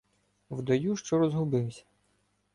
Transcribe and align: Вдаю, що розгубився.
Вдаю, 0.49 0.97
що 0.97 1.17
розгубився. 1.19 1.83